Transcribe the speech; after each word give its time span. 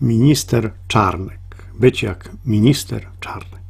Minister 0.00 0.72
Czarnek. 0.88 1.38
Być 1.74 2.02
jak 2.02 2.30
minister 2.46 3.06
Czarnek. 3.20 3.60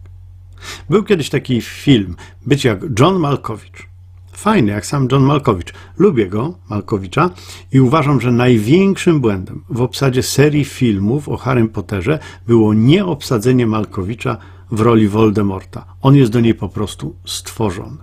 Był 0.91 1.05
kiedyś 1.05 1.31
taki 1.31 1.61
film, 1.61 2.17
być 2.47 2.65
jak 2.65 2.81
John 2.99 3.19
Malkowicz. 3.19 3.89
Fajny, 4.33 4.73
jak 4.73 4.87
sam 4.87 5.09
John 5.13 5.23
Malkowicz. 5.23 5.73
Lubię 5.99 6.27
go, 6.27 6.59
Malkowicza, 6.69 7.31
i 7.73 7.81
uważam, 7.81 8.21
że 8.21 8.33
największym 8.33 9.21
błędem 9.21 9.65
w 9.71 9.81
obsadzie 9.81 10.23
serii 10.23 10.65
filmów 10.65 11.29
o 11.29 11.37
Harrym 11.37 11.69
Potterze 11.69 12.19
było 12.47 12.75
nie 12.75 13.05
obsadzenie 13.05 13.67
Malkowicza 13.67 14.37
w 14.71 14.81
roli 14.81 15.09
Voldemorta. 15.09 15.85
On 16.03 16.17
jest 16.17 16.33
do 16.33 16.41
niej 16.41 16.55
po 16.55 16.69
prostu 16.69 17.17
stworzony. 17.25 17.99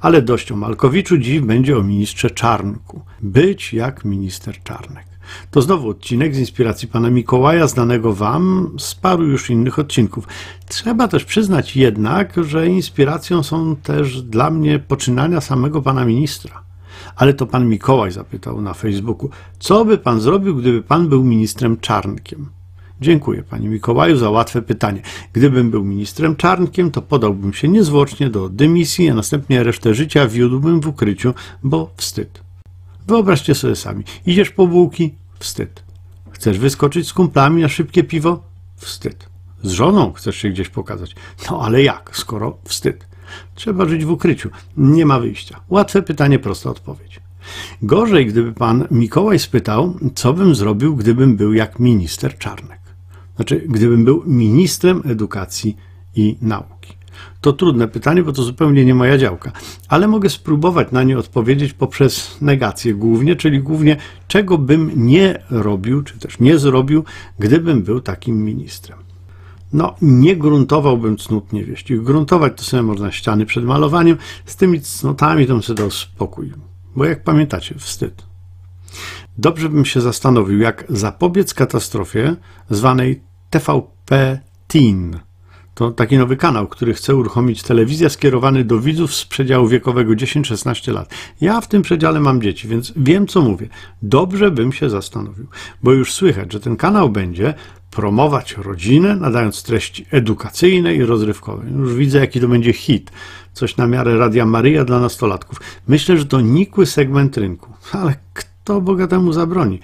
Ale 0.00 0.22
dość 0.22 0.52
o 0.52 0.56
Malkowiczu, 0.56 1.18
dziś 1.18 1.40
będzie 1.40 1.78
o 1.78 1.82
ministrze 1.82 2.30
Czarnku. 2.30 3.02
Być 3.22 3.72
jak 3.72 4.04
minister 4.04 4.62
Czarnek. 4.62 5.13
To 5.50 5.62
znowu 5.62 5.88
odcinek 5.88 6.34
z 6.34 6.38
inspiracji 6.38 6.88
pana 6.88 7.10
Mikołaja, 7.10 7.66
znanego 7.66 8.12
wam 8.12 8.70
z 8.78 8.94
paru 8.94 9.26
już 9.26 9.50
innych 9.50 9.78
odcinków. 9.78 10.28
Trzeba 10.68 11.08
też 11.08 11.24
przyznać 11.24 11.76
jednak, 11.76 12.34
że 12.44 12.68
inspiracją 12.68 13.42
są 13.42 13.76
też 13.76 14.22
dla 14.22 14.50
mnie 14.50 14.78
poczynania 14.78 15.40
samego 15.40 15.82
pana 15.82 16.04
ministra. 16.04 16.64
Ale 17.16 17.34
to 17.34 17.46
pan 17.46 17.68
Mikołaj 17.68 18.12
zapytał 18.12 18.60
na 18.60 18.74
Facebooku, 18.74 19.30
co 19.58 19.84
by 19.84 19.98
pan 19.98 20.20
zrobił, 20.20 20.56
gdyby 20.56 20.82
pan 20.82 21.08
był 21.08 21.24
ministrem 21.24 21.76
Czarnkiem? 21.80 22.50
Dziękuję 23.00 23.42
panie 23.42 23.68
Mikołaju 23.68 24.16
za 24.16 24.30
łatwe 24.30 24.62
pytanie. 24.62 25.02
Gdybym 25.32 25.70
był 25.70 25.84
ministrem 25.84 26.36
Czarnkiem, 26.36 26.90
to 26.90 27.02
podałbym 27.02 27.52
się 27.52 27.68
niezwłocznie 27.68 28.30
do 28.30 28.48
dymisji, 28.48 29.10
a 29.10 29.14
następnie 29.14 29.62
resztę 29.62 29.94
życia 29.94 30.28
wiódłbym 30.28 30.80
w 30.80 30.88
ukryciu, 30.88 31.34
bo 31.62 31.90
wstyd. 31.96 32.42
Wyobraźcie 33.06 33.54
sobie 33.54 33.76
sami. 33.76 34.04
Idziesz 34.26 34.50
po 34.50 34.66
bułki? 34.66 35.14
Wstyd. 35.38 35.84
Chcesz 36.30 36.58
wyskoczyć 36.58 37.08
z 37.08 37.12
kumplami 37.12 37.62
na 37.62 37.68
szybkie 37.68 38.04
piwo? 38.04 38.42
Wstyd. 38.76 39.28
Z 39.62 39.70
żoną 39.70 40.12
chcesz 40.12 40.36
się 40.36 40.50
gdzieś 40.50 40.68
pokazać? 40.68 41.14
No 41.50 41.62
ale 41.62 41.82
jak, 41.82 42.10
skoro 42.16 42.58
wstyd? 42.64 43.06
Trzeba 43.54 43.88
żyć 43.88 44.04
w 44.04 44.10
ukryciu. 44.10 44.50
Nie 44.76 45.06
ma 45.06 45.20
wyjścia. 45.20 45.60
Łatwe 45.68 46.02
pytanie, 46.02 46.38
prosta 46.38 46.70
odpowiedź. 46.70 47.20
Gorzej, 47.82 48.26
gdyby 48.26 48.52
pan 48.52 48.86
Mikołaj 48.90 49.38
spytał, 49.38 49.98
co 50.14 50.32
bym 50.32 50.54
zrobił, 50.54 50.96
gdybym 50.96 51.36
był 51.36 51.52
jak 51.52 51.78
minister 51.78 52.38
Czarnek. 52.38 52.80
Znaczy, 53.36 53.64
gdybym 53.68 54.04
był 54.04 54.22
ministrem 54.26 55.02
edukacji 55.06 55.76
i 56.16 56.36
nauki. 56.42 56.92
To 57.40 57.52
trudne 57.52 57.88
pytanie, 57.88 58.22
bo 58.22 58.32
to 58.32 58.42
zupełnie 58.42 58.84
nie 58.84 58.94
moja 58.94 59.18
działka, 59.18 59.52
ale 59.88 60.08
mogę 60.08 60.30
spróbować 60.30 60.92
na 60.92 61.02
nie 61.02 61.18
odpowiedzieć 61.18 61.72
poprzez 61.72 62.36
negację 62.40 62.94
głównie, 62.94 63.36
czyli 63.36 63.60
głównie 63.60 63.96
czego 64.28 64.58
bym 64.58 64.90
nie 65.06 65.42
robił, 65.50 66.02
czy 66.02 66.18
też 66.18 66.40
nie 66.40 66.58
zrobił, 66.58 67.04
gdybym 67.38 67.82
był 67.82 68.00
takim 68.00 68.44
ministrem. 68.44 68.98
No, 69.72 69.94
nie 70.02 70.36
gruntowałbym 70.36 71.16
cnót 71.16 71.52
niewieści. 71.52 72.00
Gruntować 72.00 72.52
to 72.56 72.64
sobie 72.64 72.82
można 72.82 73.12
ściany 73.12 73.46
przed 73.46 73.64
malowaniem, 73.64 74.16
z 74.46 74.56
tymi 74.56 74.80
cnotami 74.80 75.46
to 75.46 75.52
bym 75.52 75.62
sobie 75.62 75.76
dał 75.76 75.90
spokój, 75.90 76.52
bo 76.96 77.04
jak 77.04 77.24
pamiętacie, 77.24 77.74
wstyd. 77.78 78.22
Dobrze 79.38 79.68
bym 79.68 79.84
się 79.84 80.00
zastanowił, 80.00 80.58
jak 80.58 80.84
zapobiec 80.88 81.54
katastrofie 81.54 82.36
zwanej 82.70 83.22
TVP 83.50 84.38
Teen 84.66 85.18
to 85.74 85.90
taki 85.90 86.18
nowy 86.18 86.36
kanał, 86.36 86.66
który 86.66 86.94
chce 86.94 87.16
uruchomić 87.16 87.62
telewizję 87.62 88.10
skierowany 88.10 88.64
do 88.64 88.80
widzów 88.80 89.14
z 89.14 89.24
przedziału 89.24 89.68
wiekowego 89.68 90.12
10-16 90.12 90.92
lat. 90.92 91.14
Ja 91.40 91.60
w 91.60 91.68
tym 91.68 91.82
przedziale 91.82 92.20
mam 92.20 92.42
dzieci, 92.42 92.68
więc 92.68 92.92
wiem 92.96 93.26
co 93.26 93.40
mówię. 93.42 93.68
Dobrze 94.02 94.50
bym 94.50 94.72
się 94.72 94.90
zastanowił, 94.90 95.46
bo 95.82 95.92
już 95.92 96.12
słychać, 96.12 96.52
że 96.52 96.60
ten 96.60 96.76
kanał 96.76 97.10
będzie 97.10 97.54
promować 97.90 98.56
rodzinę, 98.56 99.16
nadając 99.16 99.62
treści 99.62 100.06
edukacyjne 100.10 100.94
i 100.94 101.04
rozrywkowe. 101.04 101.70
Już 101.70 101.94
widzę, 101.94 102.18
jaki 102.18 102.40
to 102.40 102.48
będzie 102.48 102.72
hit. 102.72 103.10
Coś 103.52 103.76
na 103.76 103.86
miarę 103.86 104.18
Radia 104.18 104.46
Maryja 104.46 104.84
dla 104.84 105.00
nastolatków. 105.00 105.60
Myślę, 105.88 106.18
że 106.18 106.26
to 106.26 106.40
nikły 106.40 106.86
segment 106.86 107.36
rynku, 107.36 107.72
ale 107.92 108.14
kto 108.34 108.80
bogatemu 108.80 109.32
zabroni? 109.32 109.80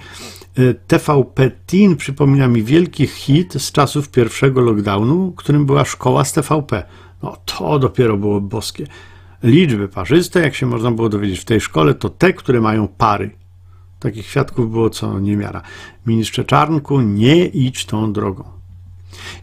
Y, 0.59 0.75
TVP 0.87 1.50
Teen 1.66 1.97
przypomina 1.97 2.49
mi 2.49 2.62
wielki 2.62 3.06
hit 3.06 3.55
z 3.55 3.72
czasów 3.72 4.09
pierwszego 4.09 4.61
lockdownu, 4.61 5.33
którym 5.37 5.66
była 5.66 5.84
szkoła 5.84 6.25
z 6.25 6.33
TVP. 6.33 6.83
No 7.22 7.37
to 7.44 7.78
dopiero 7.78 8.16
było 8.16 8.41
boskie. 8.41 8.87
Liczby 9.43 9.88
parzyste, 9.88 10.41
jak 10.41 10.55
się 10.55 10.66
można 10.66 10.91
było 10.91 11.09
dowiedzieć 11.09 11.41
w 11.41 11.44
tej 11.44 11.61
szkole, 11.61 11.94
to 11.94 12.09
te, 12.09 12.33
które 12.33 12.61
mają 12.61 12.88
pary. 12.88 13.31
Takich 13.99 14.27
świadków 14.27 14.71
było 14.71 14.91
co 14.91 15.19
niemiara. 15.19 15.62
Ministrze 16.06 16.44
Czarnku, 16.44 17.00
nie 17.00 17.47
idź 17.47 17.87
tą 17.87 18.12
drogą. 18.12 18.44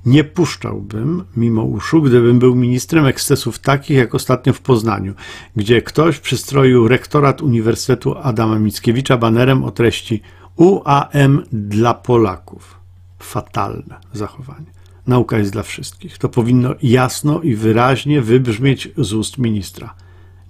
Nie 0.05 0.23
puszczałbym 0.23 1.23
mimo 1.37 1.63
uszu, 1.63 2.01
gdybym 2.01 2.39
był 2.39 2.55
ministrem 2.55 3.05
ekscesów 3.05 3.59
takich 3.59 3.97
jak 3.97 4.15
ostatnio 4.15 4.53
w 4.53 4.61
Poznaniu, 4.61 5.13
gdzie 5.55 5.81
ktoś 5.81 6.19
przystroił 6.19 6.87
rektorat 6.87 7.41
Uniwersytetu 7.41 8.17
Adama 8.17 8.59
Mickiewicza 8.59 9.17
banerem 9.17 9.63
o 9.63 9.71
treści 9.71 10.21
UAM 10.57 11.43
dla 11.51 11.93
Polaków. 11.93 12.77
Fatalne 13.19 13.95
zachowanie. 14.13 14.65
Nauka 15.07 15.37
jest 15.37 15.51
dla 15.51 15.63
wszystkich. 15.63 16.17
To 16.17 16.29
powinno 16.29 16.75
jasno 16.83 17.41
i 17.41 17.55
wyraźnie 17.55 18.21
wybrzmieć 18.21 18.89
z 18.97 19.13
ust 19.13 19.37
ministra. 19.37 19.93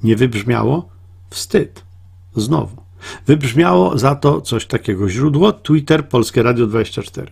Nie 0.03 0.15
wybrzmiało? 0.15 0.89
Wstyd. 1.29 1.83
Znowu. 2.35 2.81
Wybrzmiało 3.27 3.97
za 3.97 4.15
to 4.15 4.41
coś 4.41 4.65
takiego. 4.65 5.09
Źródło 5.09 5.51
Twitter 5.51 6.09
Polskie 6.09 6.43
Radio 6.43 6.67
24. 6.67 7.31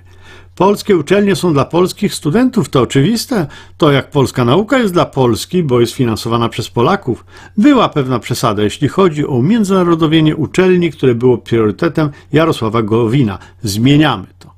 Polskie 0.55 0.97
uczelnie 0.97 1.35
są 1.35 1.53
dla 1.53 1.65
polskich 1.65 2.13
studentów, 2.13 2.69
to 2.69 2.81
oczywiste. 2.81 3.47
To 3.77 3.91
jak 3.91 4.11
polska 4.11 4.45
nauka 4.45 4.77
jest 4.77 4.93
dla 4.93 5.05
Polski, 5.05 5.63
bo 5.63 5.79
jest 5.79 5.93
finansowana 5.93 6.49
przez 6.49 6.69
Polaków. 6.69 7.25
Była 7.57 7.89
pewna 7.89 8.19
przesada, 8.19 8.63
jeśli 8.63 8.87
chodzi 8.87 9.25
o 9.25 9.31
umiędzynarodowienie 9.31 10.35
uczelni, 10.35 10.91
które 10.91 11.15
było 11.15 11.37
priorytetem 11.37 12.09
Jarosława 12.33 12.81
Gowina. 12.81 13.39
Zmieniamy 13.63 14.27
to. 14.39 14.53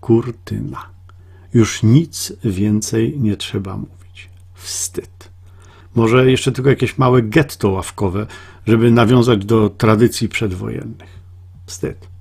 Kurtyna. 0.00 0.86
Już 1.54 1.82
nic 1.82 2.32
więcej 2.44 3.20
nie 3.20 3.36
trzeba 3.36 3.76
mówić. 3.76 4.28
Wstyd. 4.54 5.30
Może 5.94 6.30
jeszcze 6.30 6.52
tylko 6.52 6.70
jakieś 6.70 6.98
małe 6.98 7.22
getto 7.22 7.70
ławkowe, 7.70 8.26
żeby 8.66 8.90
nawiązać 8.90 9.44
do 9.44 9.70
tradycji 9.70 10.28
przedwojennych. 10.28 11.20
Wstyd. 11.66 12.15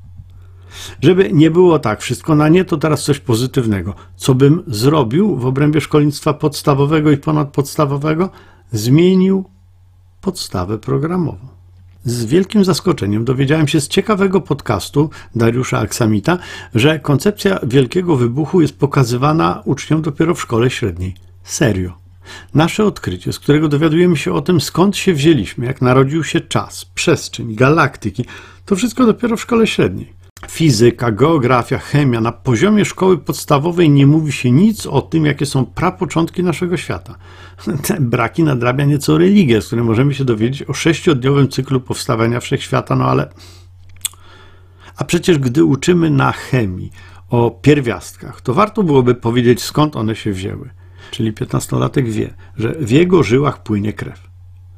Żeby 1.02 1.30
nie 1.34 1.52
było 1.52 1.80
tak, 1.80 2.02
wszystko 2.02 2.36
na 2.36 2.50
nie, 2.50 2.66
to 2.66 2.78
teraz 2.78 3.04
coś 3.04 3.20
pozytywnego. 3.20 3.94
Co 4.16 4.36
bym 4.36 4.64
zrobił 4.68 5.36
w 5.36 5.46
obrębie 5.46 5.82
szkolnictwa 5.82 6.34
podstawowego 6.34 7.12
i 7.12 7.18
ponadpodstawowego? 7.18 8.30
Zmienił 8.72 9.46
podstawę 10.22 10.78
programową. 10.78 11.56
Z 12.06 12.26
wielkim 12.26 12.66
zaskoczeniem 12.66 13.26
dowiedziałem 13.26 13.68
się 13.68 13.82
z 13.82 13.88
ciekawego 13.88 14.42
podcastu 14.42 15.10
Dariusza 15.36 15.80
Aksamita, 15.80 16.38
że 16.76 17.00
koncepcja 17.00 17.60
wielkiego 17.64 18.16
wybuchu 18.16 18.62
jest 18.62 18.80
pokazywana 18.80 19.62
uczniom 19.66 20.02
dopiero 20.02 20.36
w 20.36 20.42
szkole 20.42 20.70
średniej. 20.70 21.16
Serio. 21.44 21.94
Nasze 22.54 22.86
odkrycie, 22.86 23.34
z 23.34 23.40
którego 23.40 23.68
dowiadujemy 23.68 24.18
się 24.18 24.34
o 24.34 24.42
tym, 24.42 24.62
skąd 24.62 24.98
się 24.98 25.14
wzięliśmy, 25.14 25.66
jak 25.66 25.82
narodził 25.82 26.24
się 26.24 26.42
czas, 26.42 26.86
przestrzeń, 26.86 27.56
galaktyki, 27.56 28.26
to 28.66 28.76
wszystko 28.76 29.06
dopiero 29.06 29.38
w 29.38 29.42
szkole 29.42 29.68
średniej 29.68 30.15
fizyka, 30.48 31.12
geografia, 31.12 31.78
chemia. 31.78 32.22
Na 32.22 32.32
poziomie 32.32 32.86
szkoły 32.86 33.18
podstawowej 33.18 33.90
nie 33.90 34.08
mówi 34.08 34.32
się 34.32 34.52
nic 34.52 34.86
o 34.86 35.02
tym, 35.02 35.26
jakie 35.26 35.46
są 35.46 35.66
prapoczątki 35.66 36.44
naszego 36.44 36.78
świata. 36.78 37.16
Te 37.88 38.02
braki 38.02 38.44
nadrabia 38.44 38.86
nieco 38.86 39.18
religia, 39.18 39.62
z 39.62 39.68
której 39.68 39.86
możemy 39.86 40.14
się 40.14 40.26
dowiedzieć 40.26 40.70
o 40.70 40.74
sześciodniowym 40.74 41.48
cyklu 41.48 41.82
powstawania 41.82 42.40
wszechświata, 42.40 42.96
no 42.96 43.06
ale... 43.06 43.30
A 44.98 45.04
przecież 45.04 45.40
gdy 45.40 45.64
uczymy 45.64 46.10
na 46.10 46.32
chemii 46.32 46.92
o 47.30 47.52
pierwiastkach, 47.52 48.42
to 48.42 48.54
warto 48.54 48.84
byłoby 48.84 49.16
powiedzieć, 49.16 49.64
skąd 49.64 49.96
one 49.96 50.16
się 50.16 50.32
wzięły. 50.32 50.70
Czyli 51.12 51.34
piętnastolatek 51.34 52.10
wie, 52.10 52.34
że 52.58 52.72
w 52.80 52.92
jego 52.92 53.24
żyłach 53.24 53.64
płynie 53.64 53.94
krew. 53.94 54.35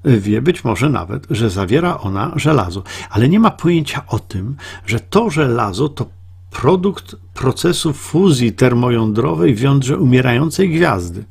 Wie 0.07 0.41
być 0.41 0.63
może 0.63 0.89
nawet, 0.89 1.27
że 1.29 1.49
zawiera 1.49 1.99
ona 1.99 2.31
żelazo, 2.35 2.83
ale 3.09 3.29
nie 3.29 3.39
ma 3.39 3.51
pojęcia 3.51 4.05
o 4.07 4.19
tym, 4.19 4.55
że 4.85 4.99
to 4.99 5.29
żelazo 5.29 5.89
to 5.89 6.05
produkt 6.51 7.15
procesu 7.33 7.93
fuzji 7.93 8.53
termojądrowej 8.53 9.55
w 9.55 9.61
jądrze 9.61 9.97
umierającej 9.97 10.69
gwiazdy. 10.69 11.25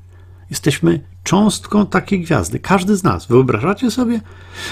Jesteśmy 0.50 1.00
cząstką 1.22 1.86
takiej 1.86 2.20
gwiazdy, 2.20 2.58
każdy 2.58 2.96
z 2.96 3.04
nas. 3.04 3.26
Wyobrażacie 3.26 3.90
sobie? 3.90 4.20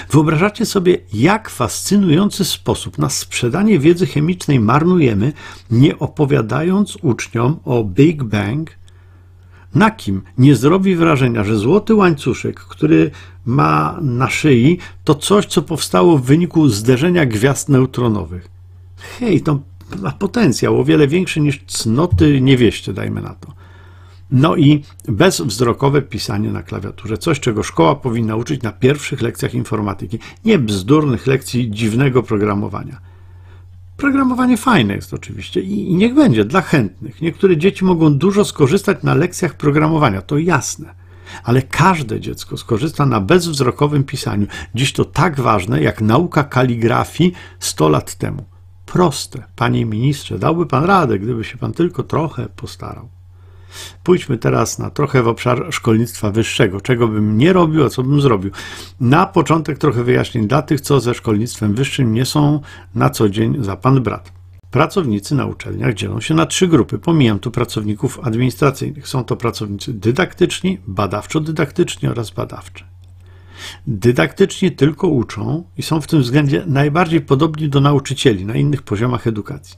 Wyobrażacie 0.09 0.65
sobie, 0.65 0.97
jak 1.13 1.49
fascynujący 1.49 2.45
sposób 2.45 2.97
na 2.97 3.09
sprzedanie 3.09 3.79
wiedzy 3.79 4.07
chemicznej 4.07 4.59
marnujemy, 4.59 5.33
nie 5.71 5.99
opowiadając 5.99 6.97
uczniom 7.01 7.59
o 7.65 7.83
Big 7.83 8.23
Bang, 8.23 8.71
na 9.75 9.91
kim 9.91 10.21
nie 10.37 10.55
zrobi 10.55 10.95
wrażenia, 10.95 11.43
że 11.43 11.57
złoty 11.57 11.95
łańcuszek, 11.95 12.59
który 12.59 13.11
ma 13.45 13.99
na 14.01 14.29
szyi, 14.29 14.77
to 15.03 15.15
coś, 15.15 15.45
co 15.45 15.61
powstało 15.61 16.17
w 16.17 16.25
wyniku 16.25 16.69
zderzenia 16.69 17.25
gwiazd 17.25 17.69
neutronowych. 17.69 18.49
Hej, 19.19 19.41
to 19.41 19.59
ma 20.01 20.11
potencjał 20.11 20.79
o 20.79 20.83
wiele 20.83 21.07
większy 21.07 21.41
niż 21.41 21.63
cnoty 21.67 22.41
niewieście, 22.41 22.93
dajmy 22.93 23.21
na 23.21 23.33
to. 23.33 23.53
No 24.31 24.55
i 24.55 24.83
bezwzrokowe 25.07 26.01
pisanie 26.01 26.51
na 26.51 26.63
klawiaturze, 26.63 27.17
coś 27.17 27.39
czego 27.39 27.63
szkoła 27.63 27.95
powinna 27.95 28.35
uczyć 28.35 28.61
na 28.61 28.71
pierwszych 28.71 29.21
lekcjach 29.21 29.53
informatyki, 29.53 30.19
nie 30.45 30.59
bzdurnych 30.59 31.27
lekcji 31.27 31.71
dziwnego 31.71 32.23
programowania. 32.23 32.99
Programowanie 33.97 34.57
fajne 34.57 34.95
jest 34.95 35.13
oczywiście 35.13 35.61
i, 35.61 35.95
niech 35.95 36.13
będzie 36.13 36.45
dla 36.45 36.61
chętnych. 36.61 37.21
Niektóre 37.21 37.57
dzieci 37.57 37.85
mogą 37.85 38.13
dużo 38.13 38.45
skorzystać 38.45 39.03
na 39.03 39.15
lekcjach 39.15 39.57
programowania, 39.57 40.21
to 40.21 40.37
jasne. 40.37 41.04
Ale 41.43 41.61
każde 41.61 42.19
dziecko 42.19 42.57
skorzysta 42.57 43.05
na 43.05 43.21
bezwzrokowym 43.21 44.03
pisaniu. 44.03 44.47
Dziś 44.75 44.93
to 44.93 45.05
tak 45.05 45.39
ważne 45.39 45.81
jak 45.81 46.01
nauka 46.01 46.43
kaligrafii 46.43 47.33
100 47.59 47.89
lat 47.89 48.15
temu. 48.15 48.45
Proste, 48.85 49.43
panie 49.55 49.85
ministrze, 49.85 50.39
dałby 50.39 50.65
pan 50.65 50.83
radę, 50.83 51.19
gdyby 51.19 51.43
się 51.43 51.57
pan 51.57 51.73
tylko 51.73 52.03
trochę 52.03 52.47
postarał. 52.55 53.09
Pójdźmy 54.03 54.37
teraz 54.37 54.79
na 54.79 54.89
trochę 54.89 55.23
w 55.23 55.27
obszar 55.27 55.67
szkolnictwa 55.71 56.31
wyższego. 56.31 56.81
Czego 56.81 57.07
bym 57.07 57.37
nie 57.37 57.53
robił, 57.53 57.83
a 57.83 57.89
co 57.89 58.03
bym 58.03 58.21
zrobił. 58.21 58.51
Na 58.99 59.25
początek 59.25 59.77
trochę 59.77 60.03
wyjaśnień 60.03 60.47
dla 60.47 60.61
tych, 60.61 60.81
co 60.81 60.99
ze 60.99 61.13
szkolnictwem 61.13 61.73
wyższym 61.73 62.13
nie 62.13 62.25
są 62.25 62.59
na 62.95 63.09
co 63.09 63.29
dzień 63.29 63.63
za 63.63 63.75
pan 63.75 64.03
brat. 64.03 64.34
Pracownicy 64.75 65.35
na 65.35 65.45
uczelniach 65.45 65.93
dzielą 65.93 66.21
się 66.21 66.33
na 66.33 66.45
trzy 66.45 66.67
grupy. 66.67 66.99
Pomijam 66.99 67.39
tu 67.39 67.51
pracowników 67.51 68.19
administracyjnych. 68.23 69.07
Są 69.07 69.23
to 69.23 69.35
pracownicy 69.35 69.93
dydaktyczni, 69.93 70.79
badawczo-dydaktyczni 70.87 72.09
oraz 72.09 72.31
badawczy. 72.31 72.83
Dydaktycznie 73.87 74.71
tylko 74.71 75.07
uczą 75.07 75.63
i 75.77 75.83
są 75.83 76.01
w 76.01 76.07
tym 76.07 76.21
względzie 76.21 76.63
najbardziej 76.67 77.21
podobni 77.21 77.69
do 77.69 77.81
nauczycieli 77.81 78.45
na 78.45 78.55
innych 78.55 78.81
poziomach 78.81 79.27
edukacji. 79.27 79.77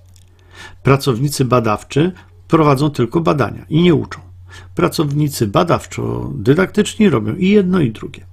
Pracownicy 0.83 1.45
badawczy 1.45 2.11
prowadzą 2.47 2.89
tylko 2.89 3.21
badania 3.21 3.65
i 3.69 3.81
nie 3.81 3.95
uczą. 3.95 4.19
Pracownicy 4.75 5.47
badawczo-dydaktyczni 5.47 7.09
robią 7.09 7.35
i 7.35 7.49
jedno, 7.49 7.79
i 7.79 7.91
drugie. 7.91 8.25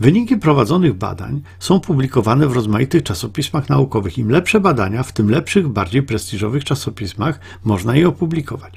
Wyniki 0.00 0.36
prowadzonych 0.36 0.94
badań 0.94 1.42
są 1.58 1.80
publikowane 1.80 2.46
w 2.46 2.52
rozmaitych 2.52 3.02
czasopismach 3.02 3.68
naukowych. 3.68 4.18
Im 4.18 4.30
lepsze 4.30 4.60
badania, 4.60 5.02
w 5.02 5.12
tym 5.12 5.30
lepszych, 5.30 5.68
bardziej 5.68 6.02
prestiżowych 6.02 6.64
czasopismach, 6.64 7.40
można 7.64 7.96
je 7.96 8.08
opublikować. 8.08 8.72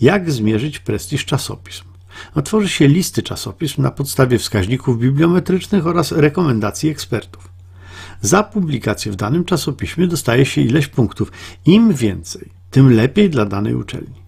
Jak 0.00 0.30
zmierzyć 0.30 0.78
prestiż 0.78 1.24
czasopism? 1.24 1.84
Otworzy 2.34 2.68
się 2.68 2.88
listy 2.88 3.22
czasopism 3.22 3.82
na 3.82 3.90
podstawie 3.90 4.38
wskaźników 4.38 4.98
bibliometrycznych 4.98 5.86
oraz 5.86 6.12
rekomendacji 6.12 6.90
ekspertów. 6.90 7.48
Za 8.20 8.42
publikację 8.42 9.12
w 9.12 9.16
danym 9.16 9.44
czasopiśmie 9.44 10.06
dostaje 10.06 10.46
się 10.46 10.60
ileś 10.60 10.86
punktów. 10.86 11.32
Im 11.66 11.94
więcej, 11.94 12.50
tym 12.70 12.92
lepiej 12.92 13.30
dla 13.30 13.44
danej 13.44 13.74
uczelni. 13.74 14.24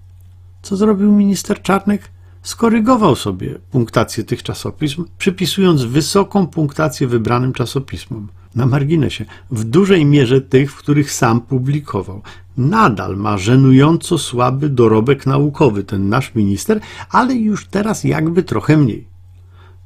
Co 0.63 0.77
zrobił 0.77 1.13
minister 1.13 1.63
Czarnek? 1.63 2.11
Skorygował 2.47 3.17
sobie 3.17 3.59
punktację 3.71 4.25
tych 4.25 4.43
czasopism, 4.43 5.05
przypisując 5.19 5.83
wysoką 5.83 6.47
punktację 6.47 7.07
wybranym 7.07 7.53
czasopismom. 7.53 8.29
Na 8.55 8.67
marginesie, 8.67 9.25
w 9.51 9.65
dużej 9.65 10.05
mierze 10.05 10.41
tych, 10.41 10.73
w 10.73 10.77
których 10.77 11.13
sam 11.13 11.41
publikował. 11.41 12.23
Nadal 12.57 13.17
ma 13.17 13.39
żenująco 13.39 14.19
słaby 14.19 14.69
dorobek 14.69 15.27
naukowy 15.27 15.85
ten 15.85 16.09
nasz 16.09 16.35
minister, 16.35 16.81
ale 17.11 17.35
już 17.35 17.67
teraz 17.67 18.05
jakby 18.05 18.43
trochę 18.43 18.77
mniej. 18.77 19.09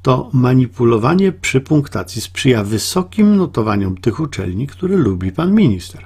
To 0.01 0.29
manipulowanie 0.33 1.31
przy 1.31 1.61
punktacji 1.61 2.21
sprzyja 2.21 2.63
wysokim 2.63 3.35
notowaniom 3.35 3.97
tych 3.97 4.19
uczelni, 4.19 4.67
które 4.67 4.97
lubi 4.97 5.31
pan 5.31 5.53
minister, 5.53 6.05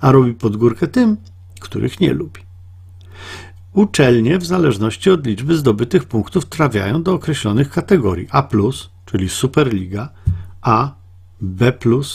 a 0.00 0.12
robi 0.12 0.34
pod 0.34 0.56
górkę 0.56 0.86
tym, 0.86 1.16
których 1.60 2.00
nie 2.00 2.14
lubi. 2.14 2.45
Uczelnie 3.76 4.38
w 4.38 4.46
zależności 4.46 5.10
od 5.10 5.26
liczby 5.26 5.56
zdobytych 5.56 6.04
punktów 6.04 6.46
trafiają 6.46 7.02
do 7.02 7.14
określonych 7.14 7.70
kategorii 7.70 8.28
A+, 8.30 8.48
czyli 9.04 9.28
Superliga, 9.28 10.08
A, 10.62 10.94
B+, 11.40 11.72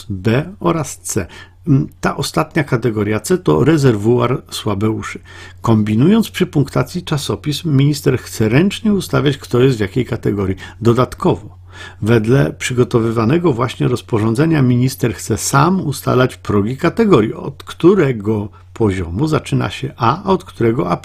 B 0.08 0.54
oraz 0.60 0.98
C. 0.98 1.26
Mm, 1.66 1.88
ta 2.00 2.16
ostatnia 2.16 2.64
kategoria 2.64 3.20
C 3.20 3.38
to 3.38 3.64
rezerwuar 3.64 4.42
słabe 4.50 4.90
uszy. 4.90 5.18
Kombinując 5.60 6.30
przy 6.30 6.46
punktacji 6.46 7.02
czasopism, 7.02 7.76
minister 7.76 8.18
chce 8.18 8.48
ręcznie 8.48 8.92
ustawiać, 8.92 9.38
kto 9.38 9.60
jest 9.60 9.76
w 9.76 9.80
jakiej 9.80 10.04
kategorii. 10.04 10.56
Dodatkowo, 10.80 11.58
wedle 12.02 12.52
przygotowywanego 12.52 13.52
właśnie 13.52 13.88
rozporządzenia, 13.88 14.62
minister 14.62 15.14
chce 15.14 15.38
sam 15.38 15.80
ustalać 15.80 16.36
progi 16.36 16.76
kategorii, 16.76 17.34
od 17.34 17.62
którego 17.62 18.48
poziomu 18.74 19.26
zaczyna 19.26 19.70
się 19.70 19.92
A, 19.96 20.22
a 20.22 20.30
od 20.30 20.44
którego 20.44 20.90
A, 20.90 20.96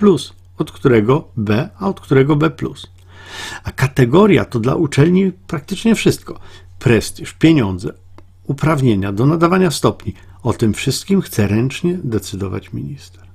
od 0.57 0.71
którego 0.71 1.27
B, 1.37 1.69
a 1.79 1.87
od 1.87 1.99
którego 1.99 2.35
B. 2.35 2.49
A 3.63 3.71
kategoria 3.71 4.45
to 4.45 4.59
dla 4.59 4.75
uczelni 4.75 5.31
praktycznie 5.47 5.95
wszystko: 5.95 6.39
prestiż, 6.79 7.33
pieniądze, 7.33 7.93
uprawnienia 8.43 9.11
do 9.11 9.25
nadawania 9.25 9.71
stopni. 9.71 10.13
O 10.43 10.53
tym 10.53 10.73
wszystkim 10.73 11.21
chce 11.21 11.47
ręcznie 11.47 11.99
decydować 12.03 12.73
minister. 12.73 13.27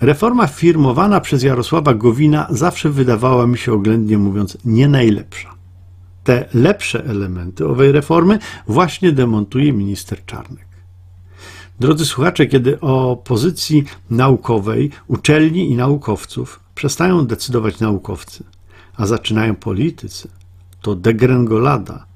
Reforma 0.00 0.46
firmowana 0.46 1.20
przez 1.20 1.42
Jarosława 1.42 1.94
Gowina 1.94 2.46
zawsze 2.50 2.90
wydawała 2.90 3.46
mi 3.46 3.58
się 3.58 3.72
oględnie 3.72 4.18
mówiąc 4.18 4.58
nie 4.64 4.88
najlepsza. 4.88 5.54
Te 6.24 6.48
lepsze 6.54 7.04
elementy 7.04 7.66
owej 7.66 7.92
reformy 7.92 8.38
właśnie 8.66 9.12
demontuje 9.12 9.72
minister 9.72 10.24
Czarnek. 10.24 10.67
Drodzy 11.80 12.06
słuchacze, 12.06 12.46
kiedy 12.46 12.80
o 12.80 13.16
pozycji 13.16 13.84
naukowej 14.10 14.90
uczelni 15.06 15.70
i 15.70 15.76
naukowców 15.76 16.60
przestają 16.74 17.26
decydować 17.26 17.80
naukowcy, 17.80 18.44
a 18.96 19.06
zaczynają 19.06 19.56
politycy, 19.56 20.28
to 20.82 20.94
degrengolada 20.94 22.06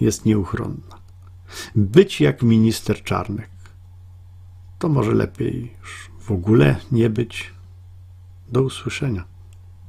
jest 0.00 0.24
nieuchronna. 0.26 1.00
Być 1.76 2.20
jak 2.20 2.42
minister 2.42 3.02
Czarnek, 3.02 3.50
to 4.78 4.88
może 4.88 5.14
lepiej 5.14 5.74
już 5.80 6.10
w 6.20 6.30
ogóle 6.30 6.76
nie 6.92 7.10
być. 7.10 7.52
Do 8.52 8.62
usłyszenia. 8.62 9.29